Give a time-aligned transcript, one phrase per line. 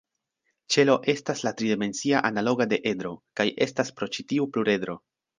[0.75, 3.11] Ĉelo estas la tri-dimensia analoga de edro,
[3.41, 4.97] kaj estas pro ĉi tio pluredro.